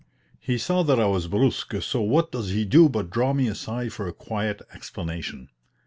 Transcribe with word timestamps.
He 0.39 0.57
saw 0.57 0.81
that 0.85 0.99
I 0.99 1.05
was 1.05 1.27
brusk, 1.27 1.79
so 1.79 2.01
what 2.01 2.31
does 2.31 2.49
he 2.49 2.65
do 2.65 2.89
but 2.89 3.11
draw 3.11 3.33
me 3.33 3.47
aside 3.47 3.93
for 3.93 4.07
a 4.07 4.13
quiet 4.13 4.63
explanation. 4.73 5.49